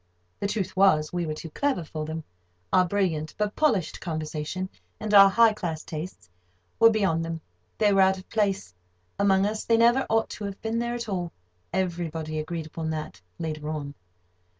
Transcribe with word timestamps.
The 0.39 0.47
truth 0.47 0.75
was, 0.75 1.13
we 1.13 1.27
were 1.27 1.35
too 1.35 1.51
clever 1.51 1.83
for 1.83 2.05
them. 2.05 2.23
Our 2.73 2.87
brilliant 2.87 3.35
but 3.37 3.55
polished 3.55 4.01
conversation, 4.01 4.67
and 4.99 5.13
our 5.13 5.29
high 5.29 5.53
class 5.53 5.83
tastes, 5.83 6.27
were 6.79 6.89
beyond 6.89 7.23
them. 7.23 7.39
They 7.77 7.93
were 7.93 8.01
out 8.01 8.17
of 8.17 8.27
place, 8.27 8.73
among 9.19 9.45
us. 9.45 9.63
They 9.63 9.77
never 9.77 10.07
ought 10.09 10.31
to 10.31 10.45
have 10.45 10.59
been 10.59 10.79
there 10.79 10.95
at 10.95 11.07
all. 11.07 11.31
Everybody 11.71 12.39
agreed 12.39 12.65
upon 12.65 12.89
that, 12.89 13.21
later 13.37 13.69
on. 13.69 13.93